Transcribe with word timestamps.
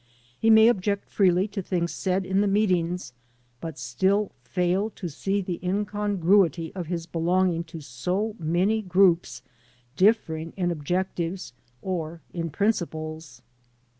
He 0.39 0.49
may 0.49 0.67
object 0.67 1.11
freely 1.11 1.47
to 1.49 1.61
things 1.61 1.91
said 1.91 2.25
in 2.25 2.41
the 2.41 2.47
meetings 2.47 3.13
but 3.59 3.77
still 3.77 4.31
fail 4.41 4.89
to 4.89 5.07
see 5.09 5.43
the 5.43 5.59
incongruity 5.63 6.73
of 6.73 6.87
his 6.87 7.05
be 7.05 7.19
longing 7.19 7.63
to 7.65 7.81
so 7.81 8.35
many 8.39 8.81
groups 8.81 9.43
differing 9.95 10.53
in 10.57 10.71
objectives 10.71 11.53
or 11.83 12.23
in 12.33 12.49
principles. 12.49 13.43